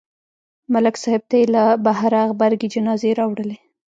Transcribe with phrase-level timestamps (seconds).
[0.73, 3.57] ملک صاحب ته یې له بهره غبرګې جنازې راوړلې